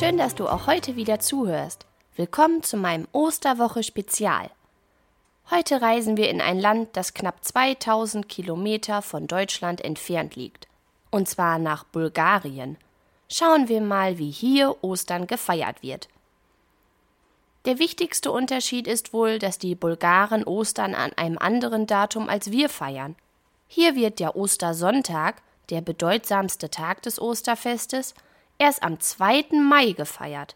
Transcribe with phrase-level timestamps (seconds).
[0.00, 1.84] Schön, dass du auch heute wieder zuhörst.
[2.16, 4.48] Willkommen zu meinem Osterwoche Spezial.
[5.50, 10.68] Heute reisen wir in ein Land, das knapp 2000 Kilometer von Deutschland entfernt liegt.
[11.10, 12.78] Und zwar nach Bulgarien.
[13.28, 16.08] Schauen wir mal, wie hier Ostern gefeiert wird.
[17.66, 22.70] Der wichtigste Unterschied ist wohl, dass die Bulgaren Ostern an einem anderen Datum als wir
[22.70, 23.16] feiern.
[23.68, 28.14] Hier wird der Ostersonntag, der bedeutsamste Tag des Osterfestes,
[28.60, 29.46] erst am 2.
[29.60, 30.54] Mai gefeiert.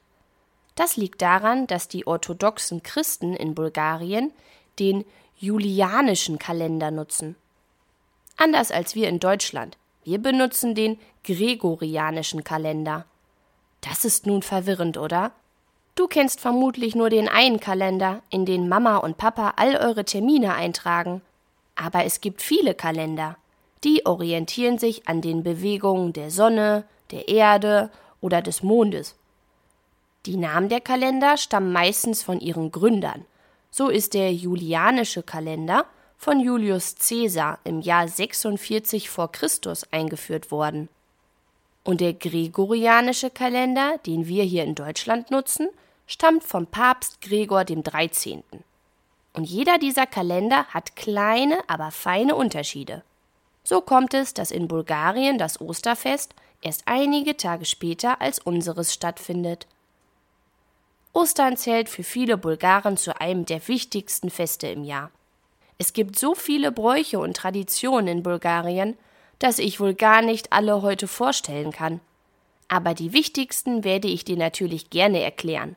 [0.77, 4.33] Das liegt daran, dass die orthodoxen Christen in Bulgarien
[4.79, 5.05] den
[5.37, 7.37] julianischen Kalender nutzen.
[8.37, 9.79] Anders als wir in Deutschland.
[10.05, 13.07] Wir benutzen den gregorianischen Kalender.
[13.81, 15.33] Das ist nun verwirrend, oder?
[15.95, 20.55] Du kennst vermutlich nur den einen Kalender, in den Mama und Papa all eure Termine
[20.55, 21.23] eintragen.
[21.77, 23.37] Aber es gibt viele Kalender.
[23.85, 26.85] Die orientieren sich an den Bewegungen der Sonne,
[27.15, 29.15] der Erde oder des Mondes.
[30.27, 33.25] Die Namen der Kalender stammen meistens von ihren Gründern.
[33.71, 40.89] So ist der julianische Kalender von Julius Caesar im Jahr 46 vor Christus eingeführt worden.
[41.85, 45.69] Und der gregorianische Kalender, den wir hier in Deutschland nutzen,
[46.07, 48.43] stammt vom Papst Gregor dem 13.
[49.35, 53.03] Und jeder dieser Kalender hat kleine, aber feine Unterschiede.
[53.65, 59.69] So kommt es, dass in Bulgarien das Osterfest erst einige Tage später als unseres stattfindet.
[61.13, 65.13] Ostern zählt für viele Bulgaren zu einem der wichtigsten Feste im Jahr.
[65.79, 68.97] Es gibt so viele Bräuche und Traditionen in Bulgarien,
[69.39, 72.01] dass ich wohl gar nicht alle heute vorstellen kann.
[72.69, 75.77] Aber die wichtigsten werde ich dir natürlich gerne erklären.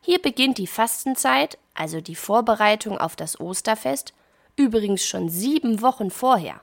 [0.00, 4.14] Hier beginnt die Fastenzeit, also die Vorbereitung auf das Osterfest,
[4.56, 6.60] übrigens schon sieben Wochen vorher.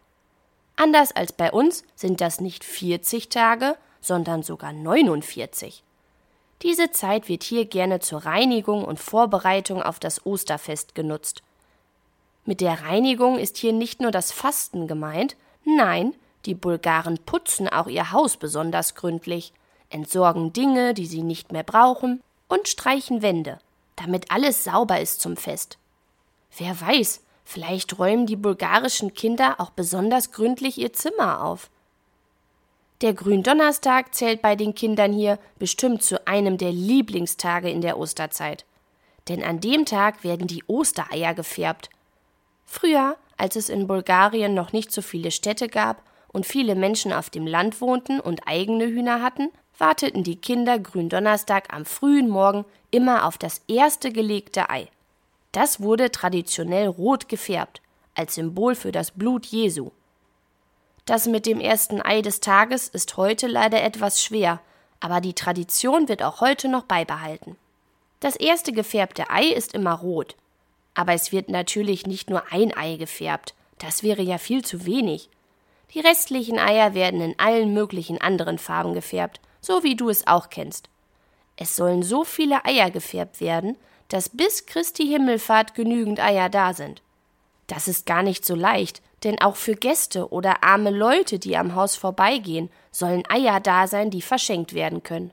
[0.78, 5.84] Anders als bei uns sind das nicht 40 Tage, sondern sogar 49.
[6.62, 11.42] Diese Zeit wird hier gerne zur Reinigung und Vorbereitung auf das Osterfest genutzt.
[12.46, 16.14] Mit der Reinigung ist hier nicht nur das Fasten gemeint, nein,
[16.46, 19.54] die Bulgaren putzen auch ihr Haus besonders gründlich,
[19.90, 23.59] entsorgen Dinge, die sie nicht mehr brauchen, und streichen Wände,
[23.96, 25.78] damit alles sauber ist zum Fest.
[26.56, 31.69] Wer weiß, vielleicht räumen die bulgarischen Kinder auch besonders gründlich ihr Zimmer auf.
[33.02, 38.66] Der Gründonnerstag zählt bei den Kindern hier bestimmt zu einem der Lieblingstage in der Osterzeit.
[39.30, 41.90] Denn an dem Tag werden die Ostereier gefärbt.
[42.66, 47.29] Früher, als es in Bulgarien noch nicht so viele Städte gab und viele Menschen auf
[47.29, 53.25] dem Land wohnten und eigene Hühner hatten, warteten die Kinder Gründonnerstag am frühen Morgen immer
[53.25, 54.90] auf das erste gelegte Ei.
[55.52, 57.81] Das wurde traditionell rot gefärbt,
[58.16, 59.91] als Symbol für das Blut Jesu.
[61.06, 64.59] Das mit dem ersten Ei des Tages ist heute leider etwas schwer,
[65.00, 67.56] aber die Tradition wird auch heute noch beibehalten.
[68.19, 70.35] Das erste gefärbte Ei ist immer rot.
[70.96, 75.29] Aber es wird natürlich nicht nur ein Ei gefärbt, das wäre ja viel zu wenig.
[75.94, 80.50] Die restlichen Eier werden in allen möglichen anderen Farben gefärbt, so wie du es auch
[80.50, 80.90] kennst.
[81.56, 83.78] Es sollen so viele Eier gefärbt werden,
[84.09, 87.01] dass bis Christi Himmelfahrt genügend Eier da sind.
[87.68, 91.75] Das ist gar nicht so leicht, denn auch für Gäste oder arme Leute, die am
[91.75, 95.31] Haus vorbeigehen, sollen Eier da sein, die verschenkt werden können.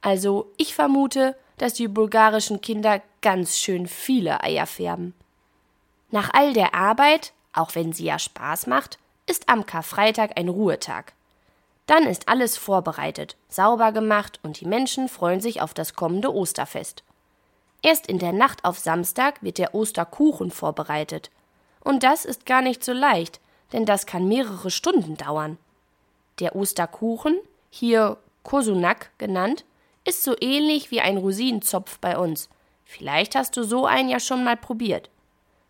[0.00, 5.14] Also ich vermute, dass die bulgarischen Kinder ganz schön viele Eier färben.
[6.10, 11.12] Nach all der Arbeit, auch wenn sie ja Spaß macht, ist am Karfreitag ein Ruhetag.
[11.86, 17.02] Dann ist alles vorbereitet, sauber gemacht und die Menschen freuen sich auf das kommende Osterfest.
[17.86, 21.30] Erst in der Nacht auf Samstag wird der Osterkuchen vorbereitet.
[21.84, 23.38] Und das ist gar nicht so leicht,
[23.72, 25.56] denn das kann mehrere Stunden dauern.
[26.40, 27.36] Der Osterkuchen,
[27.70, 29.64] hier Kosunak genannt,
[30.04, 32.48] ist so ähnlich wie ein Rosinenzopf bei uns.
[32.84, 35.08] Vielleicht hast du so einen ja schon mal probiert.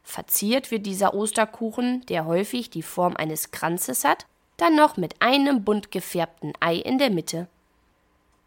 [0.03, 4.25] Verziert wird dieser Osterkuchen, der häufig die Form eines Kranzes hat,
[4.57, 7.47] dann noch mit einem bunt gefärbten Ei in der Mitte.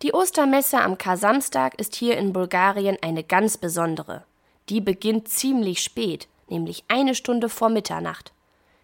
[0.01, 4.24] Die Ostermesse am Kar-Samstag ist hier in Bulgarien eine ganz besondere.
[4.69, 8.31] Die beginnt ziemlich spät, nämlich eine Stunde vor Mitternacht.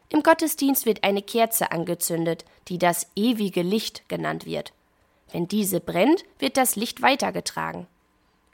[0.09, 4.73] Im Gottesdienst wird eine Kerze angezündet, die das ewige Licht genannt wird.
[5.31, 7.87] Wenn diese brennt, wird das Licht weitergetragen.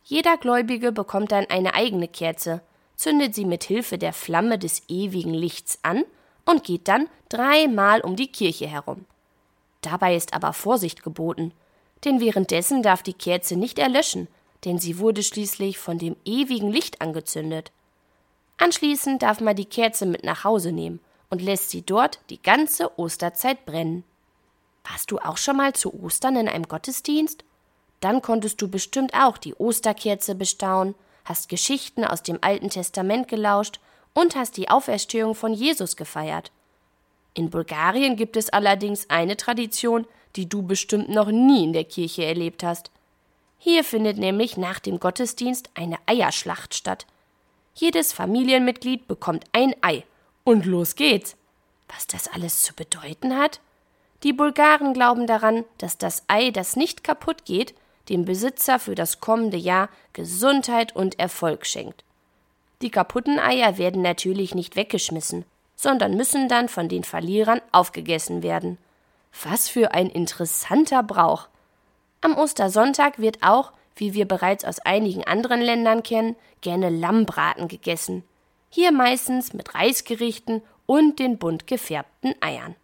[0.04, 2.62] Jeder Gläubige bekommt dann eine eigene Kerze,
[2.96, 6.04] zündet sie mit Hilfe der Flamme des ewigen Lichts an
[6.46, 9.06] und geht dann dreimal um die Kirche herum.
[9.82, 11.54] Dabei ist aber Vorsicht geboten,
[12.04, 14.28] denn währenddessen darf die Kerze nicht erlöschen,
[14.66, 17.72] denn sie wurde schließlich von dem ewigen Licht angezündet.
[18.58, 21.00] Anschließend darf man die Kerze mit nach Hause nehmen
[21.30, 24.04] und lässt sie dort die ganze Osterzeit brennen.
[24.84, 27.44] Warst du auch schon mal zu Ostern in einem Gottesdienst?
[28.02, 30.96] Dann konntest du bestimmt auch die Osterkerze bestaunen,
[31.26, 33.80] hast Geschichten aus dem Alten Testament gelauscht
[34.14, 36.52] und hast die Auferstehung von Jesus gefeiert.
[37.34, 40.06] In Bulgarien gibt es allerdings eine Tradition,
[40.36, 42.92] die du bestimmt noch nie in der Kirche erlebt hast.
[43.58, 47.06] Hier findet nämlich nach dem Gottesdienst eine Eierschlacht statt.
[47.76, 50.04] Jedes Familienmitglied bekommt ein Ei.
[50.44, 51.36] Und los geht's.
[51.88, 53.60] Was das alles zu bedeuten hat?
[54.24, 57.74] Die Bulgaren glauben daran, dass das Ei, das nicht kaputt geht,
[58.10, 62.04] dem Besitzer für das kommende Jahr Gesundheit und Erfolg schenkt.
[62.82, 65.46] Die kaputten Eier werden natürlich nicht weggeschmissen,
[65.76, 68.78] sondern müssen dann von den Verlierern aufgegessen werden.
[69.44, 71.48] Was für ein interessanter Brauch.
[72.22, 78.24] Am Ostersonntag wird auch, wie wir bereits aus einigen anderen Ländern kennen, gerne Lammbraten gegessen.
[78.70, 82.76] Hier meistens mit Reisgerichten und den bunt gefärbten Eiern.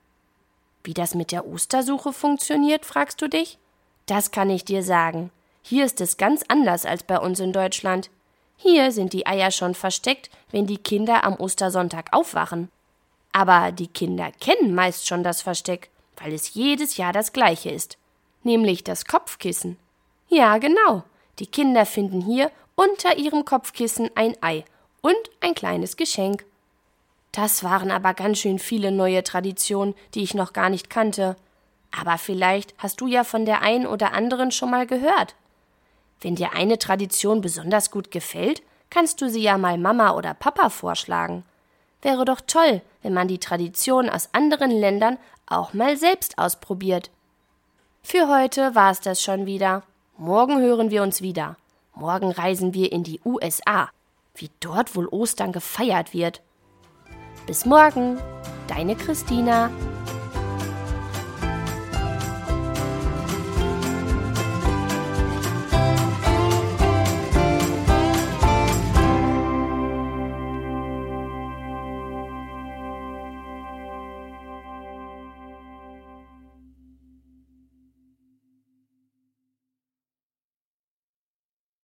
[0.84, 3.58] Wie das mit der Ostersuche funktioniert, fragst du dich?
[4.06, 5.32] Das kann ich dir sagen.
[5.62, 8.10] Hier ist es ganz anders als bei uns in Deutschland.
[8.56, 12.70] Hier sind die Eier schon versteckt, wenn die Kinder am Ostersonntag aufwachen.
[13.34, 17.98] Aber die Kinder kennen meist schon das Versteck, weil es jedes Jahr das gleiche ist,
[18.44, 19.78] nämlich das Kopfkissen.
[20.28, 21.04] Ja, genau.
[21.40, 24.66] Die Kinder finden hier unter ihrem Kopfkissen ein Ei
[25.02, 26.46] und ein kleines Geschenk.
[27.32, 31.36] Das waren aber ganz schön viele neue Traditionen, die ich noch gar nicht kannte.
[31.98, 35.36] Aber vielleicht hast du ja von der einen oder anderen schon mal gehört.
[36.20, 40.70] Wenn dir eine Tradition besonders gut gefällt, kannst du sie ja mal Mama oder Papa
[40.70, 41.44] vorschlagen.
[42.02, 47.10] Wäre doch toll, wenn man die Tradition aus anderen Ländern auch mal selbst ausprobiert.
[48.04, 49.84] Für heute war es das schon wieder.
[50.18, 51.58] Morgen hören wir uns wieder.
[51.94, 53.90] Morgen reisen wir in die USA,
[54.36, 56.42] wie dort wohl Ostern gefeiert wird.
[57.48, 58.20] Bis morgen,
[58.68, 59.72] deine Christina.